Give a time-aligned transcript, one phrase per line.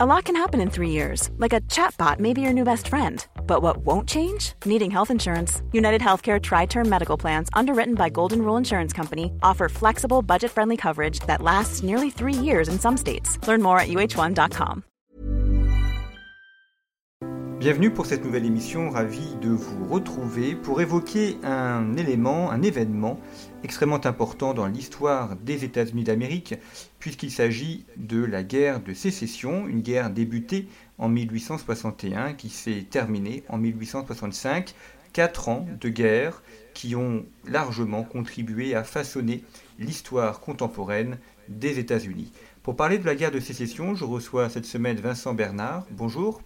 [0.00, 2.86] A lot can happen in three years, like a chatbot may be your new best
[2.86, 3.26] friend.
[3.48, 4.52] But what won't change?
[4.64, 5.60] Needing health insurance.
[5.72, 10.52] United Healthcare Tri Term Medical Plans, underwritten by Golden Rule Insurance Company, offer flexible, budget
[10.52, 13.44] friendly coverage that lasts nearly three years in some states.
[13.48, 14.84] Learn more at uh1.com.
[17.58, 23.18] Bienvenue pour cette nouvelle émission, ravi de vous retrouver pour évoquer un élément, un événement
[23.64, 26.54] extrêmement important dans l'histoire des États-Unis d'Amérique,
[26.98, 30.68] puisqu'il s'agit de la guerre de sécession, une guerre débutée
[30.98, 34.74] en 1861 qui s'est terminée en 1865.
[35.12, 36.42] Quatre ans de guerre
[36.74, 39.42] qui ont largement contribué à façonner
[39.78, 42.30] l'histoire contemporaine des États-Unis.
[42.62, 45.86] Pour parler de la guerre de sécession, je reçois cette semaine Vincent Bernard.
[45.90, 46.42] Bonjour.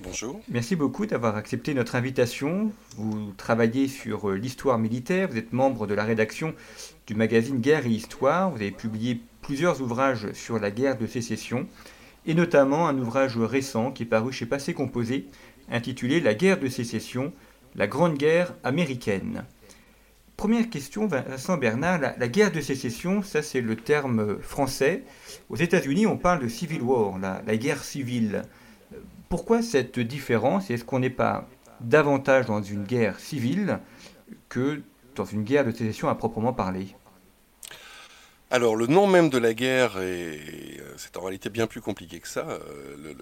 [0.00, 0.40] Bonjour.
[0.48, 2.70] Merci beaucoup d'avoir accepté notre invitation.
[2.96, 6.54] Vous travaillez sur euh, l'histoire militaire, vous êtes membre de la rédaction
[7.08, 11.66] du magazine Guerre et Histoire, vous avez publié plusieurs ouvrages sur la guerre de sécession,
[12.26, 15.26] et notamment un ouvrage récent qui est paru chez Passé Composé,
[15.68, 17.32] intitulé La guerre de sécession,
[17.74, 19.46] la grande guerre américaine.
[20.36, 25.02] Première question, Vincent Bernard, la, guerre de sécession, ça c'est le terme français.
[25.48, 28.44] Aux États-Unis, on parle de civil war, la guerre civile.
[29.28, 30.70] Pourquoi cette différence?
[30.70, 31.48] Est-ce qu'on n'est pas
[31.80, 33.78] davantage dans une guerre civile
[34.48, 34.82] que
[35.14, 36.88] dans une guerre de sécession à proprement parler?
[38.50, 39.98] Alors le nom même de la guerre,
[40.96, 42.46] c'est en réalité bien plus compliqué que ça.
[42.48, 43.14] Euh,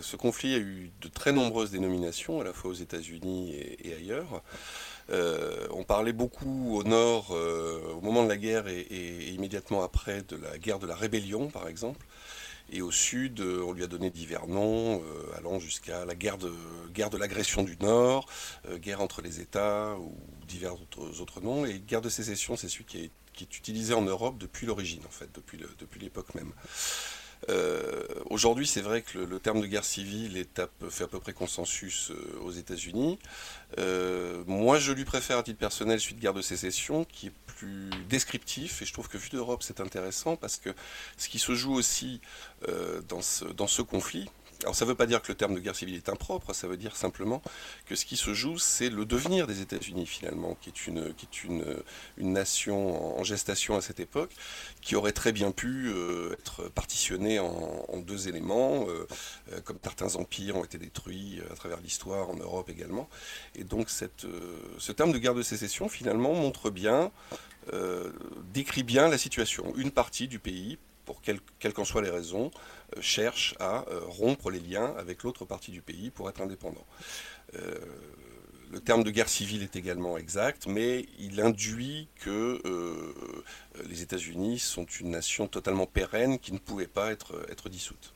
[0.00, 4.42] ce conflit a eu de très nombreuses dénominations, à la fois aux États-Unis et, ailleurs.
[5.10, 10.22] Euh, on parlait beaucoup au nord, euh, au moment de la guerre et, immédiatement après,
[10.22, 12.04] de la guerre de la rébellion, par exemple.
[12.70, 16.36] Et au sud, euh, on lui a donné divers noms, euh, allant jusqu'à la guerre
[16.36, 16.52] de,
[16.92, 18.26] guerre de l'agression du Nord,
[18.66, 20.14] euh, guerre entre les États ou
[20.46, 21.64] divers autres, noms.
[21.64, 25.02] Et guerre de sécession, c'est celui qui est, qui est, utilisé en Europe depuis l'origine,
[25.06, 26.52] en fait, depuis l'époque même.
[27.48, 31.32] Euh, aujourd'hui, c'est vrai que le, terme de guerre civile est fait à peu près
[31.32, 33.18] consensus euh, aux États-Unis.
[33.78, 37.90] Euh, moi, je lui préfère à titre personnel de guerre de sécession, qui est plus
[38.08, 40.70] descriptif, et je trouve que vu d'Europe, c'est intéressant parce que
[41.16, 42.20] ce qui se joue aussi
[43.08, 44.28] dans ce conflit,
[44.62, 46.66] alors ça ne veut pas dire que le terme de guerre civile est impropre, ça
[46.66, 47.42] veut dire simplement
[47.86, 51.26] que ce qui se joue, c'est le devenir des États-Unis finalement, qui est une, qui
[51.26, 51.64] est une,
[52.16, 54.32] une nation en gestation à cette époque,
[54.80, 59.06] qui aurait très bien pu euh, être partitionnée en, deux éléments, euh,
[59.52, 63.08] euh, comme certains empires ont été détruits à travers l'histoire en Europe également.
[63.54, 64.26] Et donc cette,
[64.78, 67.10] ce terme de guerre de sécession finalement montre bien,
[68.52, 69.74] décrit bien la situation.
[69.76, 72.50] Une partie du pays pour quelles qu'en soient les raisons,
[73.00, 76.86] cherche à euh, rompre les liens avec l'autre partie du pays pour être indépendant.
[77.54, 77.74] Euh,
[78.70, 82.60] le terme de guerre civile est également exact, mais il induit que
[83.88, 88.12] les États-Unis sont une nation totalement pérenne qui ne pouvait pas être, être dissoute.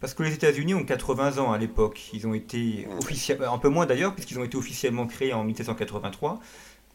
[0.00, 2.10] Parce que les États-Unis ont 80 ans à l'époque.
[2.12, 2.98] Ils ont été mmh.
[2.98, 6.40] officiellement, un peu moins d'ailleurs, puisqu'ils ont été officiellement créés en 1783.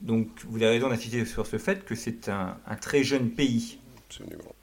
[0.02, 3.80] Donc vous avez raison d'insister sur ce fait que c'est un, un, très jeune pays.
[4.08, 4.56] Absolument.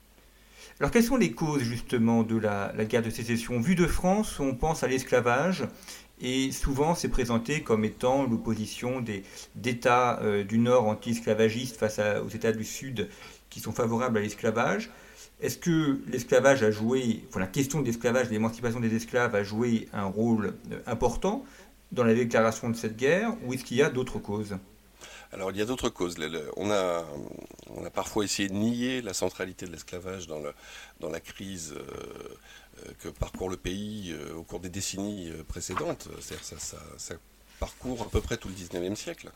[0.81, 3.61] Alors quelles sont les causes justement de la, guerre de sécession?
[3.61, 5.65] Vu de France, on pense à l'esclavage
[6.23, 9.05] et souvent c'est présenté comme étant l'opposition
[9.55, 13.11] d'États euh, du Nord anti-esclavagistes face aux États du Sud
[13.51, 14.91] qui sont favorables à l'esclavage.
[15.43, 19.87] Est-ce que l'esclavage a joué, la question de l'esclavage, de l'émancipation des esclaves a joué
[19.93, 21.45] un rôle euh, important
[21.93, 24.57] dans la déclaration de cette guerre ou est-ce qu'il y a d'autres causes?
[25.33, 26.17] Alors il y a d'autres causes.
[26.57, 27.05] On a,
[27.93, 30.41] parfois essayé de nier la centralité de l'esclavage dans,
[31.11, 31.83] la crise euh,
[32.79, 36.09] euh, que parcourt le pays euh, au cours des décennies précédentes.
[36.21, 37.15] Ça, ça, ça
[37.61, 39.31] parcourt à peu près tout le 19e siècle.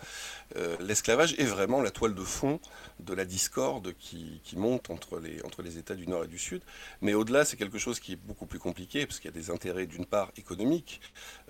[0.57, 2.59] Euh, l'esclavage est vraiment la toile de fond
[2.99, 6.63] de la discorde qui, monte entre les, entre les États du Nord et du Sud.
[7.03, 9.51] Mais au-delà, c'est quelque chose qui est beaucoup plus compliqué, parce qu'il y a des
[9.51, 11.01] intérêts d'une part économiques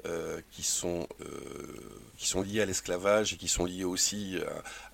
[0.07, 1.27] euh, qui, sont, euh,
[2.17, 4.39] qui sont liés à l'esclavage et qui sont liés aussi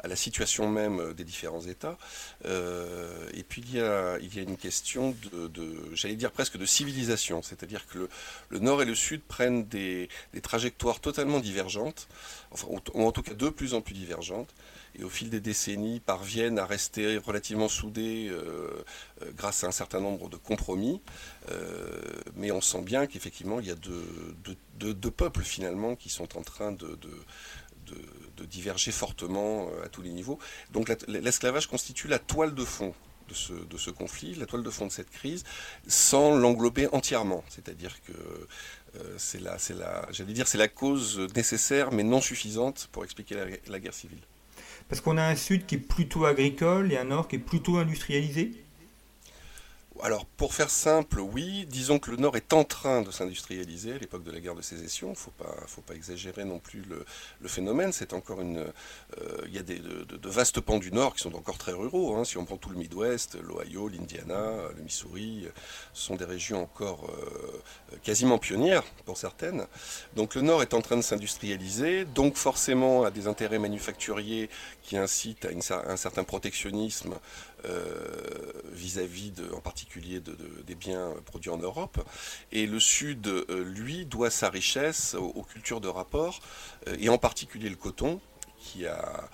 [0.02, 1.96] à, la situation même des différents États.
[2.44, 6.66] et puis il y, a, il y a une question de, j'allais dire presque de
[6.66, 8.08] civilisation, c'est-à-dire que
[8.50, 11.69] le, Nord et le Sud prennent des, des trajectoires totalement divergentes
[12.50, 14.54] enfin, ou en tout cas de plus en plus divergentes,
[14.98, 18.84] et au fil des décennies parviennent à rester relativement soudées euh,
[19.22, 21.00] euh, grâce à un certain nombre de compromis.
[21.50, 22.00] Euh,
[22.36, 26.72] mais on sent bien qu'effectivement, il y a deux, peuples finalement qui sont en train
[26.72, 26.98] de
[28.46, 30.38] diverger fortement à tous les niveaux.
[30.72, 32.94] Donc l'esclavage constitue la toile de fond
[33.30, 35.44] de ce, conflit, la toile de fond de cette crise,
[35.86, 37.44] sans l'englober entièrement.
[37.48, 40.08] C'est-à-dire que euh, c'est la, la,
[40.54, 43.36] la cause nécessaire mais non suffisante pour expliquer
[43.68, 44.20] la, guerre civile.
[44.88, 47.76] Parce qu'on a un sud qui est plutôt agricole et un nord qui est plutôt
[47.76, 48.52] industrialisé
[50.02, 53.98] alors, pour faire simple, oui, disons que le Nord est en train de s'industrialiser à
[53.98, 55.08] l'époque de la guerre de sécession.
[55.08, 57.92] Il ne faut pas, exagérer non plus le, phénomène.
[57.92, 58.58] C'est encore une.
[58.58, 62.16] Euh, il y a des, de, vastes pans du Nord qui sont encore très ruraux.
[62.16, 62.24] Hein.
[62.24, 65.46] Si on prend tout le Midwest, l'Ohio, l'Indiana, le Missouri,
[65.92, 69.66] ce sont des régions encore euh, quasiment pionnières pour certaines.
[70.14, 74.48] Donc, le Nord est en train de s'industrialiser, donc forcément à des intérêts manufacturiers
[74.82, 77.14] qui incitent à un certain protectionnisme
[78.72, 80.36] vis-à-vis de, en particulier de,
[80.66, 82.00] des biens produits en Europe.
[82.52, 86.40] Et le Sud, euh, lui, doit sa richesse aux, cultures de rapport,
[86.88, 88.20] euh, et en particulier le coton,
[88.58, 89.28] qui a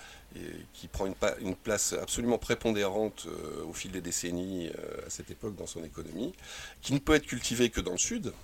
[0.92, 3.26] prend une, une, place absolument prépondérante
[3.66, 4.68] au fil des décennies
[5.06, 6.34] à cette époque dans son économie,
[6.82, 8.34] qui ne peut être cultivé que dans le sud,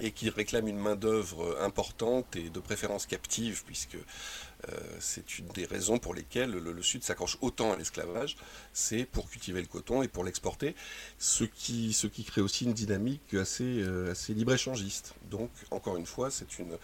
[0.00, 5.64] et qui réclame une main-d'œuvre importante et de préférence captive, puisque euh, c'est une des
[5.64, 8.36] raisons pour lesquelles le, Sud s'accroche autant à l'esclavage,
[8.72, 10.74] c'est pour cultiver le coton et pour l'exporter,
[11.18, 15.14] ce qui, ce qui crée aussi une dynamique assez, euh, assez libre-échangiste.
[15.30, 16.76] Donc, encore une fois, c'est une,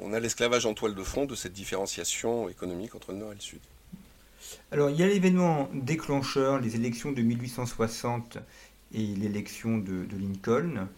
[0.00, 3.36] on a l'esclavage en toile de fond de cette différenciation économique entre le Nord et
[3.36, 3.60] le Sud.
[4.70, 8.38] Alors, il y a l'événement déclencheur, les élections de 1860
[8.92, 10.88] et l'élection de, Lincoln.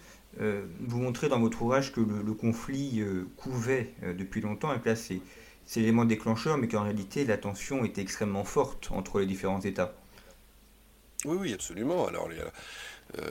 [0.41, 3.03] Euh, vous montrez dans votre ouvrage que le, conflit
[3.37, 5.23] couvait depuis longtemps et placé
[5.67, 9.95] c'est l'élément déclencheur, mais qu'en réalité, la tension était extrêmement forte entre les différents États.
[11.25, 12.07] Oui, oui, absolument.
[12.07, 13.23] Alors, euh,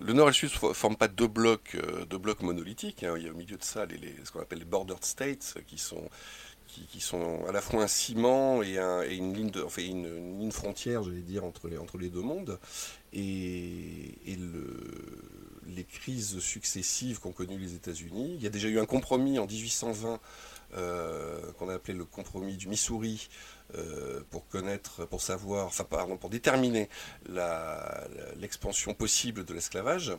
[0.00, 3.04] le Nord et le Sud ne forment pas deux blocs, euh, deux blocs monolithiques.
[3.04, 3.14] Hein.
[3.18, 3.86] Il y a au milieu de ça
[4.24, 6.08] ce qu'on appelle les bordered states, qui sont,
[6.66, 11.02] qui, sont à la fois un ciment et, une, ligne de, enfin, une, ligne frontière,
[11.02, 12.58] j'allais dire, entre les, deux mondes.
[13.12, 14.80] Et le,
[15.68, 18.34] les crises successives qu'ont connues les États-Unis.
[18.36, 20.20] Il y a déjà eu un compromis en 1820
[20.76, 23.28] euh, qu'on a appelé le compromis du Missouri
[23.76, 26.88] euh, pour connaître, pour savoir, enfin pardon, pour déterminer
[28.36, 30.12] l'expansion possible de l'esclavage.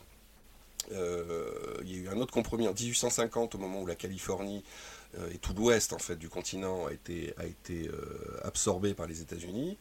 [0.92, 4.64] Euh, il y a eu un autre compromis en 1850 au moment où la Californie
[5.34, 7.90] et tout l'ouest en fait du continent a été, été
[8.44, 9.78] absorbé par les États-Unis.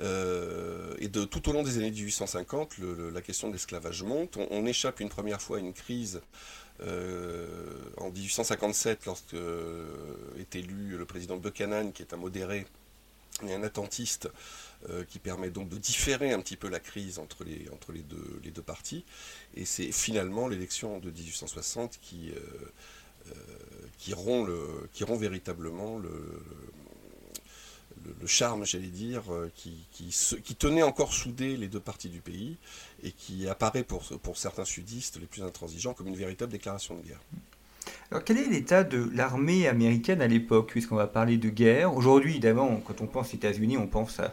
[0.00, 2.78] et de tout au long des années 1850,
[3.12, 4.38] la question de l'esclavage monte.
[4.50, 6.20] On, échappe une première fois à une crise
[6.80, 7.46] euh,
[7.98, 9.86] en 1857, lorsque euh,
[10.38, 12.66] est élu le président Buchanan, qui est un modéré
[13.46, 14.28] et un attentiste,
[14.90, 18.50] euh, qui permet donc de différer un petit peu la crise entre les, deux, les
[18.50, 19.04] deux partis.
[19.54, 22.32] Et c'est finalement l'élection de 1860 qui,
[23.98, 24.48] qui, rompt
[24.92, 26.10] qui véritablement le,
[28.20, 32.56] le, charme, j'allais dire, euh, qui, qui, tenait encore soudé les deux parties du pays
[33.02, 37.02] et qui apparaît pour, pour certains sudistes les plus intransigeants comme une véritable déclaration de
[37.02, 37.20] guerre.
[38.10, 42.32] Alors, quel est l'état de l'armée américaine à l'époque, puisqu'on va parler de guerre Aujourd'hui,
[42.32, 44.32] évidemment, quand on pense aux États-Unis, on pense à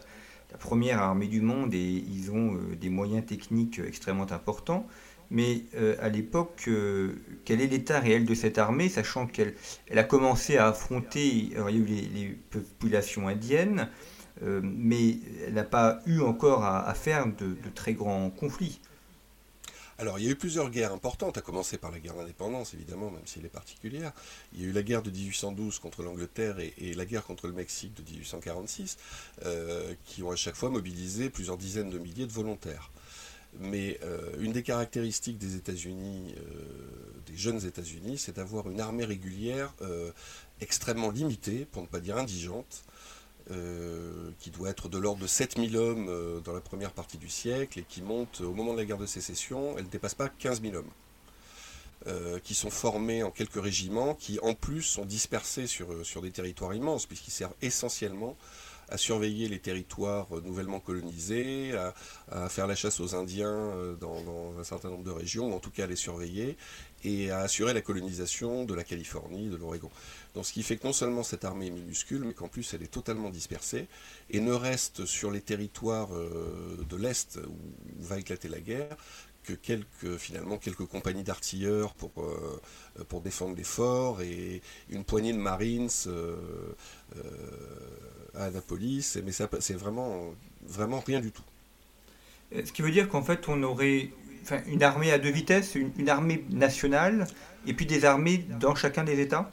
[0.52, 4.86] la première armée du monde et ils ont euh, des moyens techniques extrêmement importants.
[5.30, 9.54] Mais euh, à l'époque, euh, quel est l'état réel de cette armée, sachant qu'elle
[9.86, 13.88] elle a commencé à affronter, les, populations indiennes,
[14.42, 18.80] euh, mais elle n'a pas eu encore à, faire de, très grands conflits.
[19.98, 23.10] Alors, il y a eu plusieurs guerres importantes, à commencer par la guerre d'indépendance, évidemment,
[23.10, 24.12] même si elle est particulière.
[24.54, 27.46] Il y a eu la guerre de 1812 contre l'Angleterre et, et, la guerre contre
[27.46, 28.96] le Mexique de 1846,
[30.06, 32.90] qui ont à chaque fois mobilisé plusieurs dizaines de milliers de volontaires.
[33.58, 36.64] Mais euh, une des caractéristiques des États-Unis, euh,
[37.26, 40.12] des jeunes États-Unis, c'est d'avoir une armée régulière euh,
[40.60, 42.84] extrêmement limitée, pour ne pas dire indigente,
[44.38, 47.82] qui doit être de l'ordre de 7000 hommes dans la première partie du siècle et
[47.82, 50.76] qui monte au moment de la guerre de sécession, elle ne dépasse pas 15 000
[50.76, 52.40] hommes.
[52.44, 56.74] qui sont formés en quelques régiments, qui en plus sont dispersés sur, sur des territoires
[56.74, 58.36] immenses, puisqu'ils servent essentiellement
[58.90, 61.72] à surveiller les territoires euh, nouvellement colonisés,
[62.30, 65.60] à, faire la chasse aux Indiens euh, dans, un certain nombre de régions, ou en
[65.60, 66.56] tout cas à les surveiller,
[67.04, 69.90] et à assurer la colonisation de la Californie, de l'Oregon.
[70.34, 72.82] Donc ce qui fait que non seulement cette armée est minuscule, mais qu'en plus elle
[72.82, 73.86] est totalement dispersée,
[74.28, 77.56] et ne reste sur les territoires euh, de l'Est où
[78.00, 78.96] va éclater la guerre
[79.44, 82.10] que quelques, finalement, quelques compagnies d'artilleurs pour,
[83.08, 85.88] pour défendre les forts et une poignée de marines
[88.34, 90.34] à Annapolis, mais c'est vraiment,
[90.66, 91.42] vraiment rien du tout.
[92.54, 94.10] Euh, ce qui veut dire qu'en fait, on aurait
[94.66, 97.26] une armée à deux vitesses, une, armée nationale,
[97.66, 99.50] et puis des armées dans chacun des États?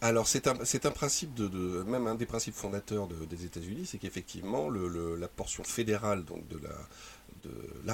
[0.00, 4.68] Alors c'est un, un, principe de, même un des principes fondateurs des États-Unis, c'est qu'effectivement
[4.68, 6.74] le, la portion fédérale donc de la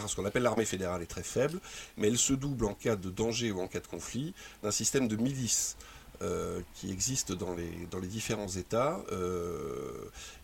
[0.08, 1.60] ce qu'on appelle l'armée fédérale est très faible,
[1.96, 5.08] mais elle se double en cas de danger ou en cas de conflit d'un système
[5.08, 5.76] de milices
[6.22, 9.00] euh, qui existent dans les, différents États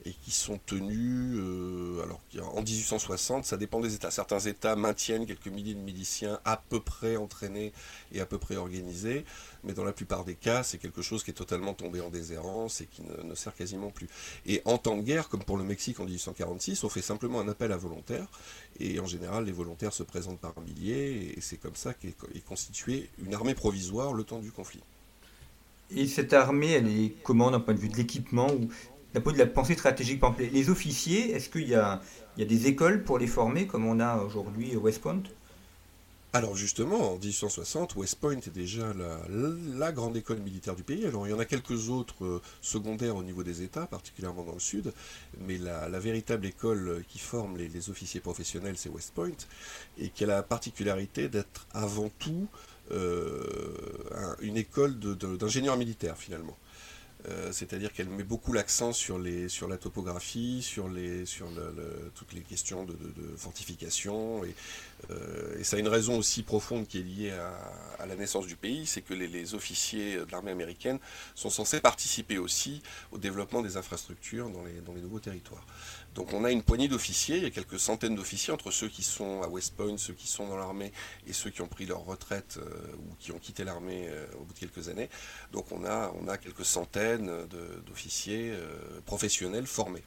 [0.05, 1.41] et qui sont tenus,
[2.03, 2.21] alors
[2.55, 4.11] en 1860, ça dépend des États.
[4.11, 7.73] Certains États maintiennent quelques milliers de miliciens à peu près entraînés
[8.13, 9.25] et à peu près organisés,
[9.63, 12.81] mais dans la plupart des cas, c'est quelque chose qui est totalement tombé en déshérence
[12.81, 14.09] et qui ne, ne, sert quasiment plus.
[14.47, 17.49] Et en temps de guerre, comme pour le Mexique en 1846, on fait simplement un
[17.49, 18.29] appel à volontaires,
[18.79, 22.15] et en général, les volontaires se présentent par milliers, et c'est comme ça qu'est
[22.47, 24.83] constituée une armée provisoire le temps du conflit.
[25.91, 28.69] Et cette armée, elle est comment d'un point de vue de l'équipement ou
[29.13, 30.21] d'un point de la pensée stratégique?
[30.39, 32.01] Les officiers, est-ce qu'il y a,
[32.37, 35.23] il y a des écoles pour les former, comme on a aujourd'hui à West Point?
[36.35, 38.93] Alors justement, en 1860, West Point est déjà
[39.79, 41.07] la, grande école militaire du pays.
[41.07, 44.55] Alors il y en a quelques autres euh, secondaires au niveau des États, particulièrement dans
[44.55, 44.93] le sud,
[45.47, 49.37] mais la, véritable école qui forme les, officiers professionnels, c'est West Point,
[49.97, 52.49] et qui a la particularité d'être avant tout
[52.91, 56.57] euh, une école d'ingénieurs militaires finalement.
[57.27, 60.91] Euh, c'est-à-dire qu'elle met beaucoup l'accent sur, la topographie, sur,
[62.15, 62.95] toutes les questions de,
[63.37, 64.45] fortification.
[64.45, 64.55] Et,
[65.11, 68.57] euh, et, ça a une raison aussi profonde qui est liée à, la naissance du
[68.57, 70.99] pays, c'est que les, officiers de l'armée américaine
[71.35, 74.63] sont censés participer aussi au développement des infrastructures dans
[74.95, 75.65] les nouveaux territoires.
[76.15, 79.03] Donc on a une poignée d'officiers, il y a quelques centaines d'officiers entre ceux qui
[79.03, 80.93] sont à West Point, ceux qui sont dans l'armée
[81.27, 84.45] et ceux qui ont pris leur retraite euh, ou qui ont quitté l'armée euh, au
[84.45, 85.09] bout de quelques années.
[85.53, 87.31] Donc on a, quelques centaines
[87.87, 90.03] d'officiers euh, professionnels formés.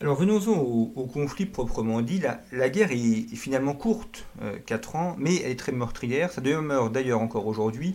[0.00, 2.20] Alors venons-en au, conflit proprement dit.
[2.52, 4.24] La, guerre est, finalement courte,
[4.66, 6.30] 4 ans, mais elle est très meurtrière.
[6.32, 7.94] Ça demeure d'ailleurs encore aujourd'hui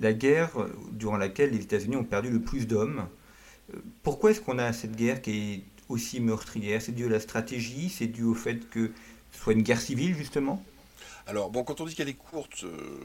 [0.00, 0.50] la guerre
[0.92, 3.06] durant laquelle les États-Unis ont perdu le plus d'hommes.
[4.02, 6.82] Pourquoi est-ce qu'on a cette guerre qui est aussi meurtrière?
[6.82, 7.88] C'est dû à la stratégie?
[7.88, 8.90] C'est dû au fait que
[9.32, 10.62] ce soit une guerre civile, justement?
[11.26, 12.98] Alors, bon, quand on dit qu'elle est courte, euh,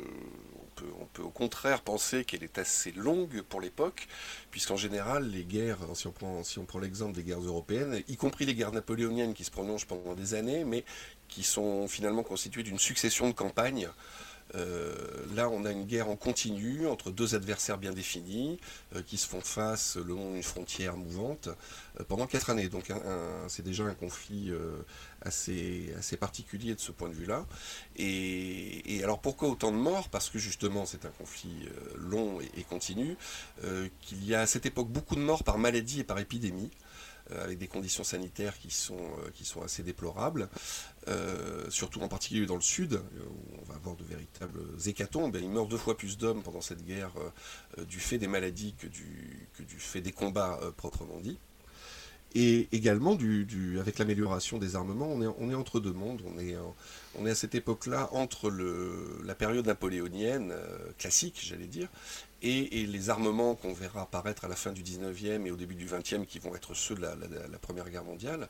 [0.99, 4.07] on, peut, au contraire penser qu'elle est assez longue pour l'époque,
[4.51, 8.17] puisqu'en général, les guerres, si on prend, si on prend l'exemple des guerres européennes, y
[8.17, 10.83] compris les guerres napoléoniennes qui se prolongent pendant des années, mais
[11.29, 13.87] qui sont finalement constituées d'une succession de campagnes,
[14.55, 14.93] euh,
[15.35, 18.59] là, on a une guerre en continu entre deux adversaires bien définis
[18.95, 21.49] euh, qui se font face le long d'une frontière mouvante
[21.99, 22.69] euh, pendant quatre années.
[22.69, 22.91] Donc,
[23.47, 24.51] c'est déjà un conflit
[25.21, 27.45] assez, particulier de ce point de vue-là.
[27.95, 30.09] Et, alors, pourquoi autant de morts?
[30.09, 33.17] Parce que justement, c'est un conflit long et, et continu,
[34.01, 36.71] qu'il y a à cette époque beaucoup de morts par maladie et par épidémie.
[37.31, 40.49] Euh, avec des conditions sanitaires qui sont, euh, qui sont assez déplorables,
[41.07, 45.37] euh, surtout en particulier dans le sud, où on va avoir de véritables hécatombes.
[45.39, 47.11] Il meurt deux fois plus d'hommes pendant cette guerre
[47.87, 51.37] du fait des maladies que du, que du fait des combats proprement dit.
[52.35, 56.21] Et également, du, avec l'amélioration des armements, on est, on est, entre deux mondes.
[56.25, 56.55] On est,
[57.15, 60.53] on est à cette époque-là entre le, la période napoléonienne,
[60.97, 61.89] classique, j'allais dire,
[62.41, 65.85] et, les armements qu'on verra apparaître à la fin du 19e et au début du
[65.85, 67.15] 20e, qui vont être ceux de la,
[67.61, 68.47] Première Guerre mondiale,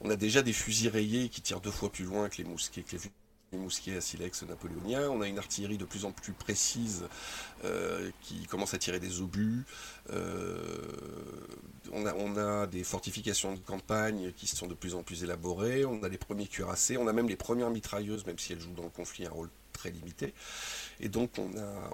[0.00, 2.82] on a déjà des fusils rayés qui tirent deux fois plus loin que les mousquets,
[2.82, 2.98] que les
[3.56, 5.08] mousquets à silex napoléoniens.
[5.10, 7.04] On a une artillerie de plus en plus précise
[7.64, 9.64] euh, qui commence à tirer des obus.
[10.12, 10.68] Euh,
[11.92, 15.84] on, a, des fortifications de campagne qui sont de plus en plus élaborées.
[15.84, 16.96] On a les premiers cuirassés.
[16.96, 19.50] On a même les premières mitrailleuses, même si elles jouent dans le conflit un rôle
[19.72, 20.34] très limité.
[21.00, 21.30] Et donc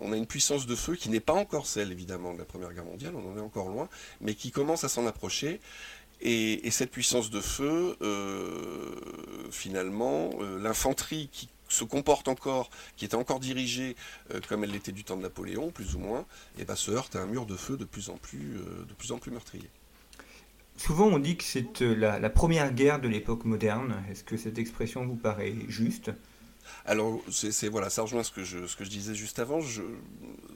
[0.00, 2.72] on a une puissance de feu qui n'est pas encore celle évidemment de la Première
[2.72, 3.88] Guerre mondiale, on en est encore loin,
[4.20, 5.60] mais qui commence à s'en approcher.
[6.20, 8.94] Et, cette puissance de feu, euh,
[9.50, 13.96] finalement, euh, l'infanterie qui se comporte encore, qui était encore dirigée
[14.32, 16.20] euh, comme elle l'était du temps de Napoléon, plus ou moins,
[16.58, 18.54] et eh ben, se heurte à un mur de feu de plus en plus,
[18.88, 19.68] de plus, en plus meurtrier.
[20.76, 24.02] Souvent on dit que c'est la, première guerre de l'époque moderne.
[24.10, 26.10] Est-ce que cette expression vous paraît juste?
[26.84, 29.60] Alors, c'est voilà, ça rejoint ce que je, disais juste avant.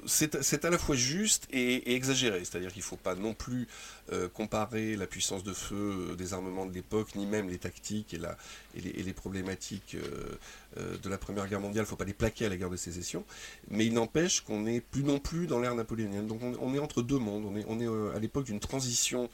[0.07, 3.69] C'est à la fois juste et, exagéré, c'est-à-dire qu'il ne faut pas non plus
[4.13, 9.03] euh, comparer la puissance de feu des armements de l'époque, ni même les tactiques et,
[9.03, 10.39] les, problématiques euh,
[10.79, 11.83] euh, de la Première Guerre mondiale.
[11.83, 13.25] Il ne faut pas les plaquer à la guerre de sécession,
[13.69, 16.27] mais il n'empêche qu'on n'est plus non plus dans l'ère napoléonienne.
[16.27, 17.45] Donc, on, est entre deux mondes.
[17.69, 19.29] On est à l'époque d'une transition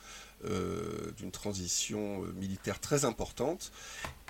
[0.44, 3.72] euh, d'une transition euh, militaire très importante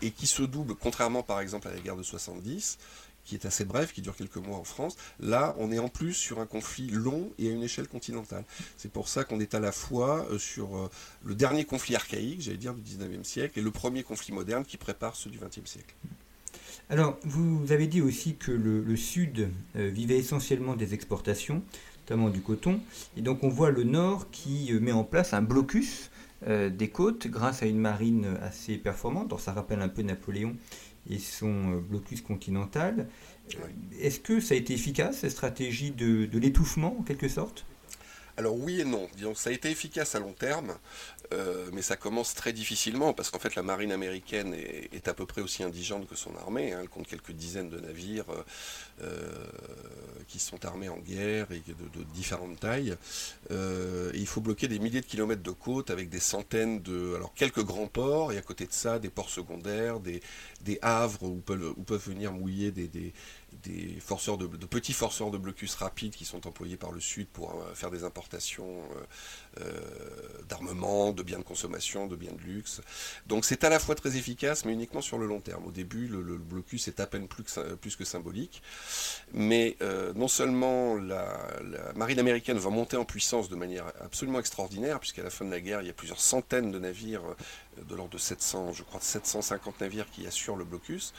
[0.03, 2.79] et qui se double, contrairement par exemple à la guerre de 70,
[3.25, 4.97] qui est assez brève, qui dure quelques mois en France.
[5.19, 8.45] Là, on est en plus sur un conflit long et à une échelle continentale.
[8.77, 10.89] C'est pour ça qu'on est à la fois euh, sur
[11.25, 14.77] le dernier conflit archaïque, j'allais dire, du 19e siècle, et le premier conflit moderne qui
[14.77, 15.95] prépare ceux du 20e siècle.
[16.89, 21.65] Alors, vous avez dit aussi que le, Sud vivait essentiellement des exportations
[22.07, 22.81] notamment du coton.
[23.17, 26.11] Et donc on voit le Nord qui euh, met en place un blocus
[26.47, 29.39] euh, des côtes grâce à une marine assez performante.
[29.41, 30.55] ça rappelle un peu Napoléon
[31.11, 33.09] et son euh, blocus continental.
[34.01, 37.65] Est-ce que ça a été efficace, cette stratégie de l'étouffement, en quelque sorte?
[38.37, 39.09] Alors oui et non.
[39.35, 40.75] Ça a été efficace à long terme,
[41.33, 45.26] euh, mais ça commence très difficilement parce qu'en fait la marine américaine est, à peu
[45.26, 46.73] près aussi indigente que son armée.
[46.73, 46.80] Hein.
[46.83, 48.26] Elle compte quelques dizaines de navires
[49.02, 49.47] euh,
[50.28, 52.97] qui sont armés en guerre et de, différentes tailles.
[53.50, 57.33] Euh, il faut bloquer des milliers de kilomètres de côte avec des centaines de, alors
[57.35, 60.21] quelques grands ports et à côté de ça des ports secondaires, des,
[60.66, 63.12] des havres où peuvent, venir mouiller des,
[64.00, 67.75] forceurs de, petits forceurs de blocus rapides qui sont employés par le Sud pour euh,
[67.75, 72.82] faire des importations euh, euh, d'armement, de biens de consommation, de biens de luxe.
[73.26, 75.64] Donc c'est à la fois très efficace, mais uniquement sur le long terme.
[75.66, 78.61] Au début, le, blocus est à peine plus que, plus que symbolique.
[79.32, 79.76] Mais
[80.14, 81.38] non seulement la,
[81.94, 85.61] marine américaine va monter en puissance de manière absolument extraordinaire, puisqu'à la fin de la
[85.61, 87.23] guerre, il y a plusieurs centaines de navires
[87.88, 91.12] de l'ordre de 700, je crois 750 navires qui assurent le blocus.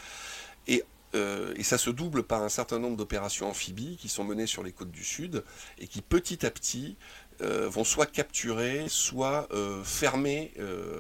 [0.68, 0.84] Et
[1.16, 4.64] euh, et ça se double par un certain nombre d'opérations amphibies qui sont menées sur
[4.64, 5.44] les côtes du Sud
[5.80, 6.98] et qui petit à petit
[7.42, 10.54] euh, vont soit capturer, soit euh, fermer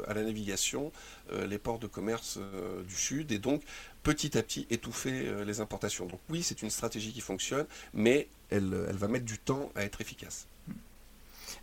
[0.07, 0.91] à la navigation
[1.33, 2.39] les ports de commerce
[2.87, 3.61] du Sud et donc
[4.03, 6.05] petit à petit étouffer les importations.
[6.05, 9.99] Donc oui, c'est une stratégie qui fonctionne, mais elle, va mettre du temps à être
[9.99, 10.47] efficace.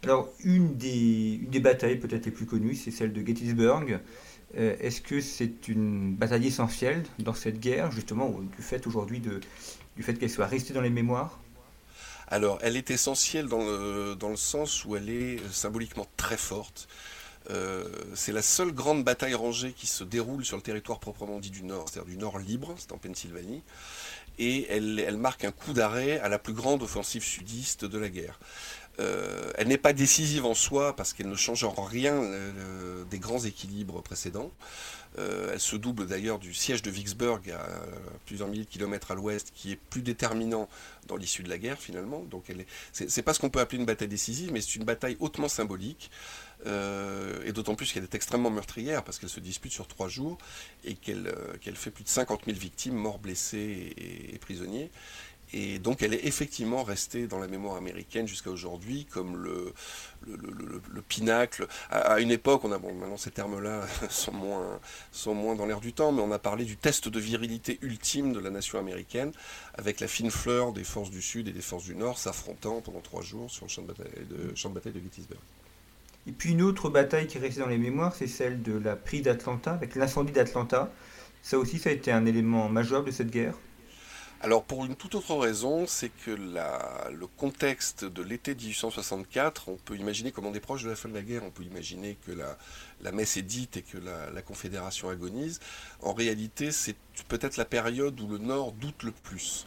[0.05, 4.01] Alors une des, batailles peut-être les plus connues, c'est celle de Gettysburg.
[4.57, 10.03] Euh, est-ce que c'est une bataille essentielle dans cette guerre, justement, du fait aujourd'hui du
[10.03, 11.41] fait qu'elle soit restée dans les mémoires?
[12.29, 16.87] Alors, elle est essentielle dans le, dans le sens où elle est symboliquement très forte.
[17.51, 17.85] Euh,
[18.15, 21.63] c'est la seule grande bataille rangée qui se déroule sur le territoire proprement dit du
[21.63, 23.63] Nord, c'est-à-dire du Nord libre, c'est en Pennsylvanie,
[24.39, 28.39] et elle marque un coup d'arrêt à la plus grande offensive sudiste de la guerre.
[29.01, 33.19] Euh, elle n'est pas décisive en soi parce qu'elle ne change en rien euh, des
[33.19, 34.53] grands équilibres précédents.
[35.19, 37.69] Euh, elle se double d'ailleurs du siège de Vicksburg à
[38.27, 40.69] plusieurs milliers de kilomètres à l'ouest, qui est plus déterminant
[41.07, 42.25] dans l'issue de la guerre finalement.
[42.25, 44.85] Donc elle est, c'est, pas ce qu'on peut appeler une bataille décisive, mais c'est une
[44.85, 46.11] bataille hautement symbolique.
[46.67, 50.39] et d'autant plus qu'elle est extrêmement meurtrière parce qu'elle se dispute sur trois jours
[50.85, 51.33] et qu'elle,
[51.75, 53.95] fait plus de 50 000 victimes, morts, blessés
[54.33, 54.91] et prisonniers.
[55.57, 59.73] Et donc elle est effectivement restée dans la mémoire américaine jusqu'à aujourd'hui comme le,
[60.27, 61.69] le, pinacle.
[61.91, 64.81] À, une époque, on a, bon, maintenant ces termes-là sont moins,
[65.13, 68.33] sont moins dans l'air du temps, mais on a parlé du test de virilité ultime
[68.33, 69.31] de la nation américaine,
[69.75, 73.01] avec la fine fleur des forces du Sud et des forces du Nord s'affrontant pendant
[73.01, 75.41] trois jours sur le champ de bataille de, champ de, bataille de Gettysburg.
[76.27, 78.97] Et puis une autre bataille qui est restée dans les mémoires, c'est celle de la
[78.97, 80.91] prise d'Atlanta, avec l'incendie d'Atlanta.
[81.43, 83.55] Ça aussi, ça a été un élément majeur de cette guerre
[84.45, 89.97] alors pour une toute autre raison, c'est que le contexte de l'été 1864, on peut
[89.97, 92.33] imaginer, comme on est proche de la fin de la guerre, on peut imaginer que
[92.33, 95.61] la, messe est dite et que la, Confédération agonise.
[96.03, 96.95] En réalité, c'est
[97.29, 99.67] peut-être la période où le Nord doute le plus.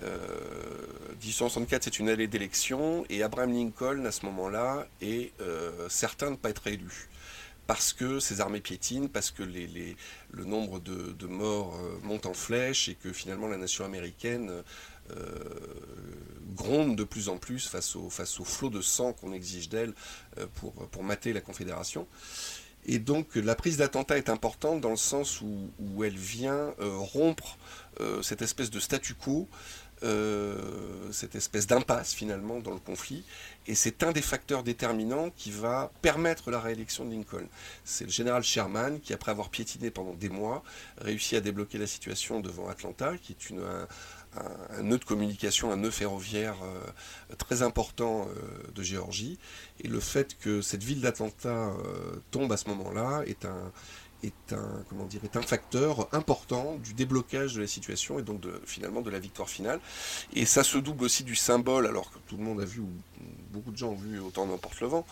[0.00, 6.28] 1864, euh, c'est une année d'élection et Abraham Lincoln, à ce moment-là, est euh, certain
[6.28, 7.10] de ne pas être élu
[7.66, 12.88] parce que ces armées piétinent, parce que le nombre de, morts euh, monte en flèche
[12.88, 14.62] et que finalement la nation américaine
[15.10, 15.38] euh,
[16.54, 19.94] gronde de plus en plus face au, flot de sang qu'on exige d'elle
[20.38, 22.06] euh, pour mater la Confédération.
[22.86, 27.56] Et donc la prise d'attentat est importante dans le sens où, elle vient rompre
[28.20, 29.48] cette espèce de statu quo
[30.02, 30.56] euh,
[31.12, 33.24] cette espèce d'impasse finalement dans le conflit.
[33.66, 37.46] Et c'est un des facteurs déterminants qui va permettre la réélection de Lincoln.
[37.84, 40.62] C'est le général Sherman qui, après avoir piétiné pendant des mois,
[40.98, 43.62] réussit à débloquer la situation devant Atlanta, qui est une,
[44.36, 49.38] un, nœud de communication, un nœud ferroviaire euh, très important euh, de Géorgie.
[49.82, 51.72] Et le fait que cette ville d'Atlanta
[52.30, 53.72] tombe à ce moment-là est un,
[54.26, 58.40] est un, comment dire, est un facteur important du déblocage de la situation et donc
[58.40, 59.80] de, finalement de la victoire finale.
[60.34, 62.90] Et ça se double aussi du symbole, alors que tout le monde a vu, ou
[63.52, 65.06] beaucoup de gens ont vu Autant n'emporte le vent,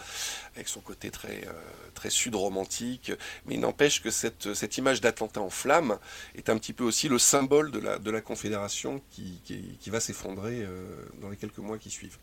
[0.57, 1.53] avec son côté très, euh,
[1.94, 3.12] très sud-romantique,
[3.46, 5.98] mais il n'empêche que cette, cette image d'Atlanta en flammes
[6.35, 10.01] est un petit peu aussi le symbole de la, de la Confédération qui, qui, va
[10.01, 12.18] s'effondrer euh, dans les quelques mois qui suivent.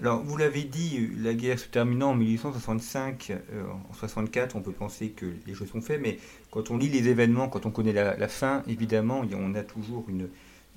[0.00, 4.72] Alors, vous l'avez dit, la guerre se terminant en 1865, euh, en 64, on peut
[4.72, 6.18] penser que les choses sont faites, mais
[6.50, 10.28] quand on lit les événements, quand on connaît la, fin, évidemment, on a toujours une,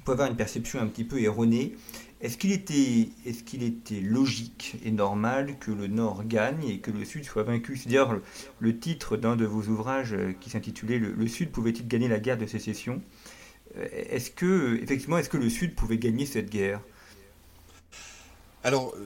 [0.05, 1.75] peut avoir une perception un petit peu erronée.
[2.21, 6.91] Est-ce qu'il était, est-ce qu'il était logique et normal que le Nord gagne et que
[6.91, 7.75] le Sud soit vaincu?
[7.77, 8.19] C'est d'ailleurs
[8.59, 12.19] le, titre d'un de vos ouvrages euh, qui s'intitulait le, le, Sud pouvait-il gagner la
[12.19, 13.01] guerre de sécession?
[13.77, 16.81] Euh, Est-ce que, effectivement, est-ce que le Sud pouvait gagner cette guerre?
[18.65, 19.05] Alors, euh,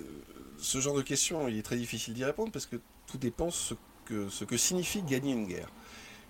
[0.58, 3.74] ce genre de question, il est très difficile d'y répondre parce que tout dépend ce
[4.06, 5.68] que, signifie gagner une guerre.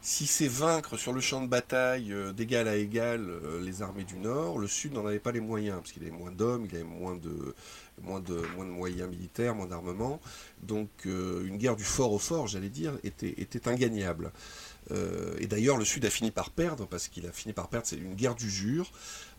[0.02, 3.30] si c'est vaincre sur le champ de bataille d'égal à égal
[3.62, 6.32] les armées du Nord, le Sud n'en avait pas les moyens, parce qu'il avait moins
[6.32, 7.16] d'hommes, il avait moins
[8.20, 10.20] de moyens militaires, moins d'armement.
[10.64, 14.32] Donc une guerre du fort au fort, j'allais dire, était, était ingagnable.
[14.92, 17.88] Euh, et d'ailleurs, le Sud a fini par perdre, parce qu'il a fini par perdre,
[17.88, 18.92] c'est une guerre d'usure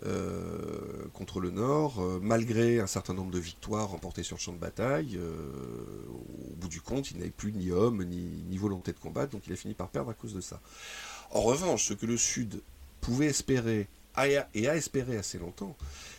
[0.07, 4.53] euh, contre le Nord, euh, malgré un certain nombre de victoires remportées sur le champ
[4.53, 5.19] de bataille.
[5.19, 9.53] au bout du compte, il n'avait plus ni homme, ni, volonté de combattre, donc il
[9.53, 10.61] a fini par perdre à cause de ça.
[11.31, 12.61] En revanche, ce que le Sud
[13.01, 13.89] pouvait espérer,
[14.55, 15.77] et a espéré assez longtemps,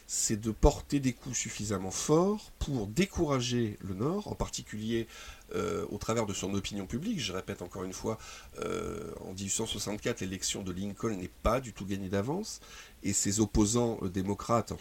[0.07, 5.07] c'est de porter des coups suffisamment forts pour décourager le Nord, en particulier
[5.55, 7.19] euh, au travers de son opinion publique.
[7.19, 8.17] Je répète encore une fois,
[8.59, 12.59] euh, en 1864, l'élection de Lincoln n'est pas du tout gagnée d'avance,
[13.03, 14.73] et ses opposants euh, démocrates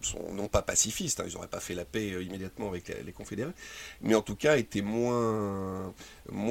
[0.00, 3.52] sont non pas pacifistes, hein, ils n'auraient pas fait la paix immédiatement avec les, confédérés,
[4.00, 5.92] mais en tout cas étaient moins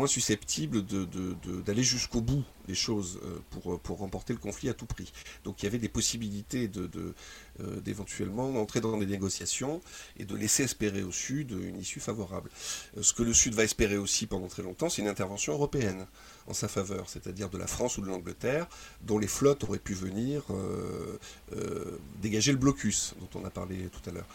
[0.05, 0.85] susceptibles
[1.65, 3.19] d'aller jusqu'au bout des choses
[3.51, 5.11] pour, pour remporter le conflit à tout prix.
[5.43, 7.13] Donc il y avait des possibilités de,
[7.59, 9.81] euh, d'éventuellement entrer dans des négociations
[10.17, 12.51] et de laisser espérer au Sud une issue favorable.
[12.97, 16.05] Euh, ce que le Sud va espérer aussi pendant très longtemps, c'est une intervention européenne
[16.45, 18.67] en sa faveur, c'est-à-dire de la France ou de l'Angleterre,
[19.01, 24.07] dont les flottes auraient pu venir euh, dégager le blocus dont on a parlé tout
[24.09, 24.27] à l'heure.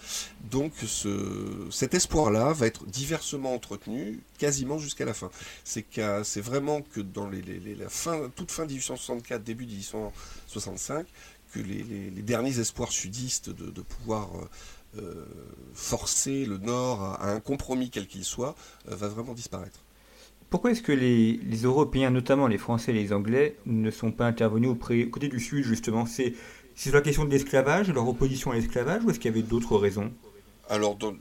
[0.50, 5.30] Donc ce, cet espoir-là va être diversement entretenu quasiment jusqu'à la fin.
[5.64, 7.42] C'est vraiment que dans les,
[7.76, 11.06] la fin, toute fin 1864, début 1865,
[11.52, 15.24] que les, derniers espoirs sudistes de, pouvoir euh, euh,
[15.74, 18.54] forcer le Nord à, un compromis quel qu'il soit
[18.90, 19.80] euh, va vraiment disparaître.
[20.50, 24.70] Pourquoi est-ce que les, Européens, notamment les Français et les Anglais, ne sont pas intervenus
[24.70, 26.04] au côté du Sud, justement?
[26.04, 26.34] C'est
[26.74, 29.78] sur la question de l'esclavage, leur opposition à l'esclavage, ou est-ce qu'il y avait d'autres
[29.78, 30.12] raisons?
[30.72, 31.14] Alors, dans,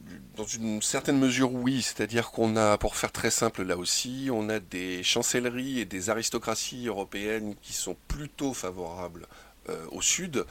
[0.46, 1.82] une certaine mesure, oui.
[1.82, 6.10] C'est-à-dire qu'on a, pour faire très simple là aussi, on a des chancelleries et des
[6.10, 9.28] aristocraties européennes qui sont plutôt favorables
[9.70, 10.46] euh, au sud,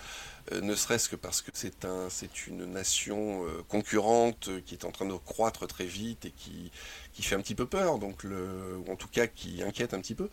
[0.53, 2.07] euh, ne serait-ce que parce que c'est un,
[2.47, 6.71] une nation euh, concurrente qui est en train de croître très vite et qui,
[7.13, 10.01] qui fait un petit peu peur, donc le, ou en tout cas qui inquiète un
[10.01, 10.29] petit peu.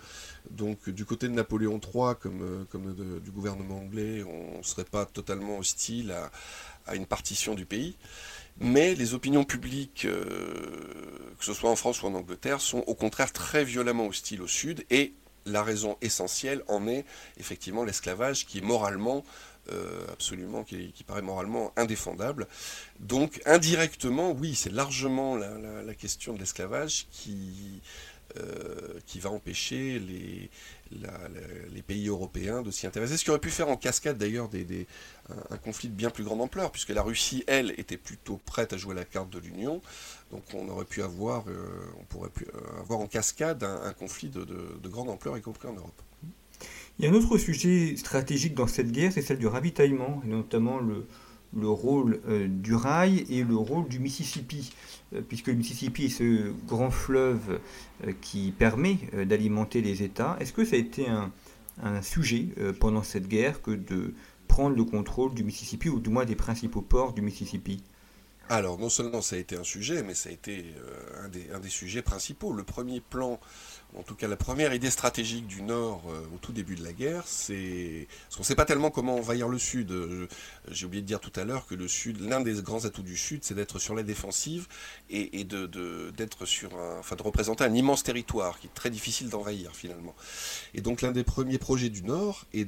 [0.51, 2.65] Donc du côté de Napoléon III, comme,
[3.23, 6.13] du gouvernement anglais, on ne serait pas totalement hostile
[6.85, 7.97] à, une partition du pays.
[8.59, 13.31] Mais les opinions publiques, que ce soit en France ou en Angleterre, sont au contraire
[13.31, 15.13] très violemment hostiles au Sud et
[15.47, 17.05] la raison essentielle en est
[17.39, 19.23] effectivement l'esclavage qui est moralement
[19.71, 22.47] euh, absolument, qui, paraît moralement indéfendable.
[22.99, 27.81] Donc indirectement, oui, c'est largement la, question de l'esclavage qui,
[28.37, 30.49] euh, qui va empêcher les,
[30.91, 33.17] les pays européens de s'y intéresser.
[33.17, 34.49] Ce qui aurait pu faire en cascade d'ailleurs
[35.49, 38.77] un, conflit de bien plus grande ampleur, puisque la Russie, elle, était plutôt prête à
[38.77, 39.81] jouer la carte de l'Union.
[40.31, 41.67] Donc on aurait pu avoir, euh,
[41.99, 46.01] on pourrait euh, avoir en cascade un, conflit de, grande ampleur, y compris en Europe.
[46.99, 50.29] Il y a un autre sujet stratégique dans cette guerre, c'est celle du ravitaillement, et
[50.29, 51.05] notamment le,
[51.55, 54.71] le rôle euh, du rail et le rôle du Mississippi,
[55.29, 57.59] puisque le Mississippi est ce grand fleuve
[58.19, 60.35] qui permet d'alimenter les États.
[60.41, 61.31] Est-ce que ça a été un,
[62.01, 62.47] sujet
[62.79, 64.13] pendant cette guerre que de
[64.47, 67.81] prendre le contrôle du Mississippi, ou du moins des principaux ports du Mississippi?
[68.49, 71.49] Alors, non seulement ça a été un sujet, mais ça a été euh, un, des,
[71.53, 72.53] un, des, sujets principaux.
[72.53, 73.39] Le premier plan
[73.97, 76.93] en tout cas la première idée stratégique du Nord euh, au tout début de la
[76.93, 79.91] guerre, c'est parce qu'on ne sait pas tellement comment envahir le Sud.
[79.91, 80.27] Euh,
[80.69, 83.17] j'ai oublié de dire tout à l'heure que le Sud, l'un des grands atouts du
[83.17, 84.67] Sud, c'est d'être sur la défensive
[85.09, 89.75] et, de, d'être sur enfin de représenter un immense territoire qui est très difficile d'envahir
[89.75, 90.15] finalement.
[90.73, 92.67] Et donc l'un des premiers projets du Nord est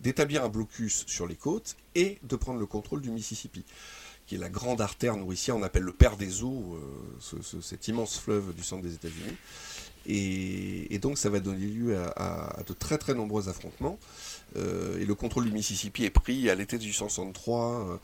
[0.00, 3.64] d'établir un blocus sur les côtes et de prendre le contrôle du Mississippi
[4.32, 6.78] qui est la grande artère nourricière, on appelle le père des eaux,
[7.34, 9.36] euh, cet immense fleuve du centre des États-Unis.
[10.06, 13.98] Et, donc ça va donner lieu à, de très très nombreux affrontements.
[14.56, 18.00] Euh, et le contrôle du Mississippi est pris à l'été 1863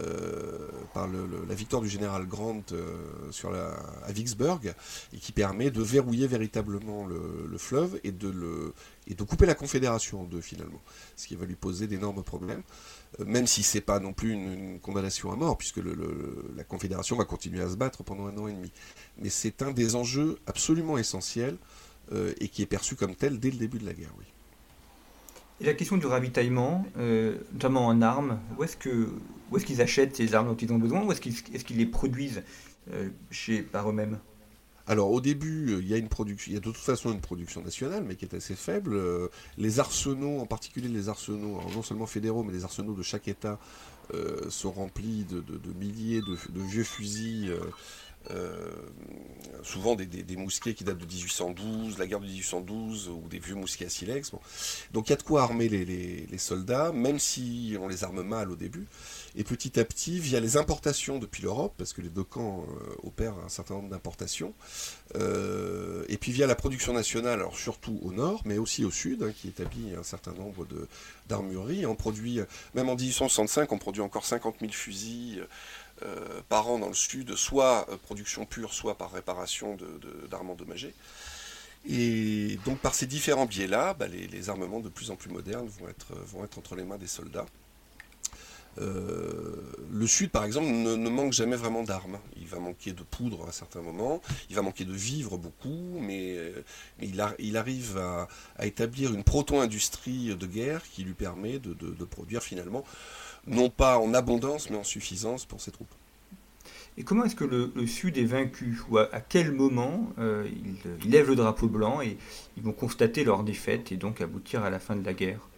[0.00, 2.62] euh, par la victoire du général Grant
[3.32, 4.72] sur à Vicksburg,
[5.12, 8.72] et qui permet de verrouiller véritablement le, fleuve et de,
[9.08, 10.80] et de couper la Confédération en deux finalement,
[11.16, 12.62] ce qui va lui poser d'énormes problèmes.
[13.20, 15.80] Euh, même si c'est pas non plus une, condamnation à mort, puisque
[16.56, 18.72] la Confédération va continuer à se battre pendant un an et demi.
[19.18, 21.56] Mais c'est un des enjeux absolument essentiels
[22.12, 24.24] euh, et qui est perçu comme tel dès le début de la guerre, oui.
[25.60, 29.08] Et la question du ravitaillement, euh, notamment en armes, où est-ce que
[29.50, 31.86] où est-ce qu'ils achètent ces armes dont ils ont besoin, ou est-ce qu'ils est les
[31.86, 32.42] produisent
[33.30, 34.18] chez par eux-mêmes?
[34.92, 38.26] Alors au début, euh, il y a de toute façon une production nationale, mais qui
[38.26, 38.92] est assez faible.
[38.92, 43.26] Euh, les arsenaux, en particulier les arsenaux, non seulement fédéraux, mais les arsenaux de chaque
[43.26, 43.58] État
[44.12, 45.42] euh, sont remplis de,
[45.80, 47.56] milliers de, vieux fusils
[49.62, 53.86] souvent des, mousquets qui datent de 1812, la guerre de 1812, ou des vieux mousquets
[53.86, 54.32] à silex.
[54.92, 58.50] Donc il y a de quoi armer les, soldats, même si on les arme mal
[58.50, 58.86] au début.
[59.36, 62.94] Et petit à petit, via les importations depuis l'Europe, parce que les deux camps euh,
[63.04, 64.52] opèrent un certain nombre d'importations,
[65.16, 69.22] euh, et puis via la production nationale, alors surtout au nord, mais aussi au sud,
[69.22, 70.66] hein, qui établit un certain nombre
[71.28, 71.86] d'armureries.
[71.86, 72.40] On produit,
[72.74, 75.40] même en 1865, on produit encore 50 000 fusils.
[75.40, 75.46] Euh,
[76.48, 79.76] par an dans le sud, soit production pure, soit par réparation
[80.30, 80.94] d'armes endommagées.
[81.88, 85.88] Et donc par ces différents biais-là, bah, les, armements de plus en plus modernes vont
[85.88, 86.12] être,
[86.44, 87.46] être entre les mains des soldats.
[88.78, 89.56] Euh,
[89.90, 92.18] le Sud, par exemple, ne, manque jamais vraiment d'armes.
[92.40, 96.36] Il va manquer de poudre à certains moments, il va manquer de vivres beaucoup, mais,
[96.36, 96.62] euh,
[97.00, 97.20] il,
[97.56, 98.28] arrive à,
[98.64, 102.84] établir une proto-industrie de guerre qui lui permet de, produire finalement,
[103.46, 105.92] non pas en abondance, mais en suffisance pour ses troupes.
[106.98, 110.46] Et comment est-ce que le, Sud est vaincu Ou à, quel moment euh,
[111.04, 112.18] ils lèvent le drapeau blanc et
[112.56, 115.48] ils vont constater leur défaite et donc aboutir à la fin de la guerre?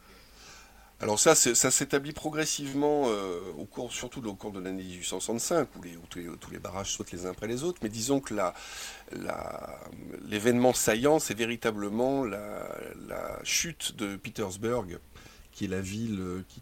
[1.01, 5.81] Alors ça, ça s'établit progressivement, euh, au cours, surtout au cours de l'année 1865, où,
[6.09, 8.33] tous, les, barrages sautent les uns après les autres, mais disons que
[10.25, 14.99] l'événement saillant, c'est véritablement la, chute de Petersburg,
[15.55, 16.61] qui est la ville euh, qui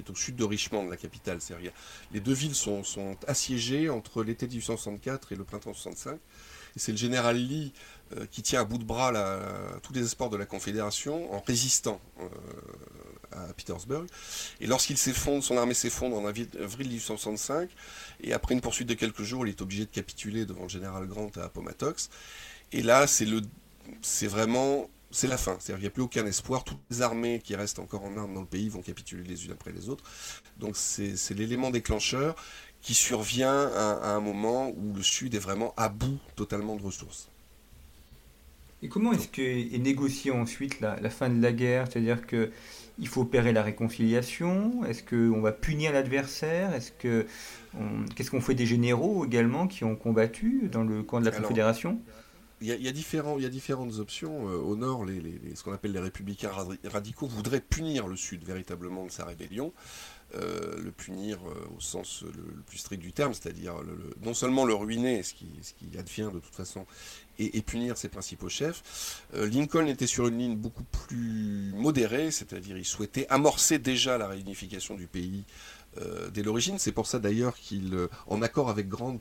[0.00, 1.38] est, au, sud de Richmond, la capitale.
[2.12, 2.82] Les deux villes sont,
[3.26, 6.14] assiégées entre l'été 1864 et le printemps 65.
[6.14, 7.72] Et c'est le général Lee
[8.16, 9.12] euh, qui tient à bout de bras
[9.82, 12.00] tous les espoirs de la Confédération en résistant
[13.32, 14.06] à Petersburg.
[14.60, 17.70] Et lorsqu'il s'effondre, son armée s'effondre en avril 1865,
[18.22, 21.06] et après une poursuite de quelques jours, il est obligé de capituler devant le général
[21.06, 22.10] Grant à Appomattox.
[22.72, 23.26] Et là, c'est
[24.02, 25.56] c'est vraiment, c'est la fin.
[25.58, 26.64] C'est-à-dire qu'il n'y a plus aucun espoir.
[26.64, 29.52] Toutes les armées qui restent encore en armes dans le pays vont capituler les unes
[29.52, 30.04] après les autres.
[30.58, 32.36] Donc c'est, l'élément déclencheur
[32.80, 37.28] qui survient à, un moment où le Sud est vraiment à bout totalement de ressources.
[38.82, 41.86] Et comment est-ce qu'est négociée ensuite la, la, fin de la guerre?
[41.90, 42.50] C'est-à-dire que
[42.98, 44.84] il faut opérer la réconciliation?
[44.84, 46.74] Est-ce qu'on va punir l'adversaire?
[46.74, 47.26] Est-ce que
[48.14, 51.98] qu'est-ce qu'on fait des généraux également qui ont combattu dans le camp de la Confédération?
[52.60, 52.92] Il y, a,
[53.48, 54.48] différentes options.
[54.48, 55.06] Euh, au nord,
[55.54, 56.50] ce qu'on appelle les républicains
[56.84, 59.72] radicaux voudraient punir le Sud véritablement de sa rébellion.
[60.36, 63.74] Euh, le punir euh, au sens le, plus strict du terme, c'est-à-dire
[64.22, 65.48] non seulement le ruiner, ce qui,
[65.98, 66.86] advient de toute façon,
[67.38, 69.24] et, punir ses principaux chefs.
[69.32, 74.94] Lincoln était sur une ligne beaucoup plus modérée, c'est-à-dire il souhaitait amorcer déjà la réunification
[74.94, 75.44] du pays
[76.32, 76.78] dès l'origine.
[76.78, 79.20] C'est pour ça d'ailleurs qu'il, en accord avec Grant,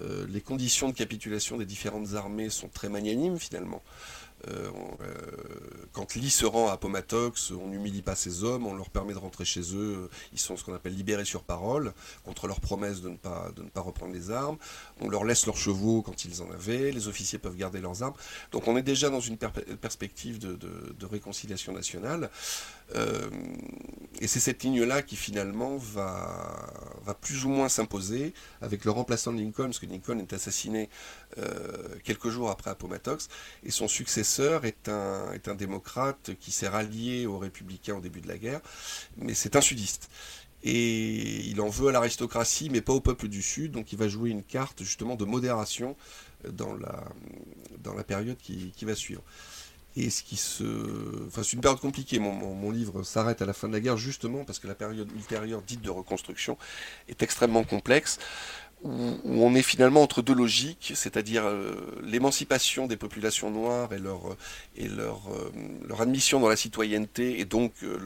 [0.00, 3.82] les conditions de capitulation des différentes armées sont très magnanimes finalement.
[4.48, 4.70] Euh,
[5.02, 5.14] euh,
[5.92, 9.18] quand Lee se rend à Appomattox, on n'humilie pas ses hommes, on leur permet de
[9.18, 11.92] rentrer chez eux, ils sont ce qu'on appelle libérés sur parole,
[12.24, 14.56] contre leur promesse de ne, pas, de ne pas reprendre les armes,
[15.00, 18.14] on leur laisse leurs chevaux quand ils en avaient, les officiers peuvent garder leurs armes,
[18.52, 22.30] donc on est déjà dans une perspective de, réconciliation nationale,
[22.94, 23.28] euh,
[24.20, 26.72] et c'est cette ligne-là qui finalement va,
[27.04, 30.88] va plus ou moins s'imposer avec le remplaçant de Lincoln, parce que Lincoln est assassiné
[32.04, 33.28] quelques jours après Appomattox,
[33.64, 38.20] et son successeur est un, est un démocrate qui s'est rallié aux républicains au début
[38.20, 38.60] de la guerre,
[39.16, 40.08] mais c'est un sudiste.
[40.62, 44.08] Et il en veut à l'aristocratie, mais pas au peuple du Sud, donc il va
[44.08, 45.96] jouer une carte justement de modération
[46.48, 47.04] dans la,
[47.78, 49.22] dans la période qui, qui va suivre.
[49.96, 51.26] Et ce qui se.
[51.26, 52.20] Enfin, c'est une période compliquée.
[52.20, 55.10] Mon, mon, livre s'arrête à la fin de la guerre justement parce que la période
[55.16, 56.56] ultérieure, dite de reconstruction,
[57.08, 58.18] est extrêmement complexe
[58.82, 58.90] où,
[59.24, 64.36] on est finalement entre deux logiques, c'est-à-dire euh, l'émancipation des populations noires et leur,
[64.76, 65.52] et leur, euh,
[65.86, 67.98] leur admission dans la citoyenneté et donc euh,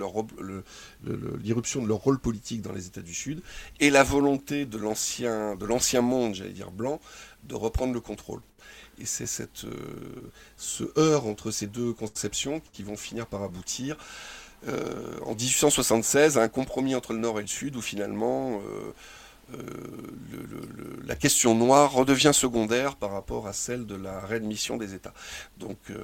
[1.43, 3.41] l'irruption de leur rôle politique dans les États du Sud,
[3.81, 7.01] et la volonté de l'ancien, de l'ancien monde, j'allais dire blanc,
[7.45, 8.41] de reprendre le contrôle.
[8.99, 13.97] Et c'est ce heurt entre ces deux conceptions qui vont finir par aboutir
[15.27, 18.63] en 1876 à un compromis entre le Nord et le Sud où finalement
[19.53, 25.15] euh, la question noire redevient secondaire par rapport à celle de la réadmission des États.
[25.59, 25.99] Donc, euh,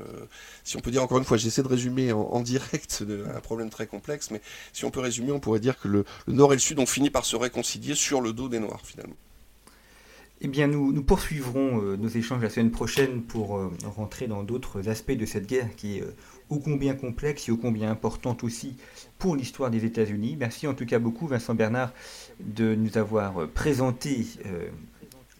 [0.65, 3.87] si on peut dire encore une fois, j'essaie de résumer en, direct un problème très
[3.87, 4.41] complexe, mais
[4.73, 7.11] si on peut résumer, on pourrait dire que le, Nord et le Sud ont fini
[7.11, 9.17] par se réconcilier sur le dos des Noirs, finalement.
[10.43, 15.13] Eh bien, nous, poursuivrons euh, nos échanges la semaine prochaine pour rentrer dans d'autres aspects
[15.13, 16.05] de cette guerre qui est
[16.51, 18.77] ô combien complexe et ô combien importante aussi
[19.19, 20.37] pour l'histoire des États-Unis.
[20.39, 21.93] Merci en tout cas beaucoup, Vincent Bernard,
[22.45, 24.69] de nous avoir présenté euh,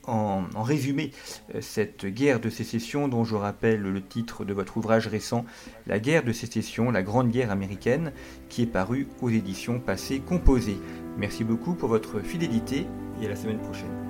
[0.07, 1.13] en, résumé
[1.55, 5.45] euh, cette guerre de sécession dont je rappelle le titre de votre ouvrage récent,
[5.87, 8.13] La guerre de sécession, la grande guerre américaine,
[8.49, 10.79] qui est paru aux éditions passées composées.
[11.19, 12.87] Merci beaucoup pour votre fidélité
[13.21, 14.10] et à la semaine prochaine.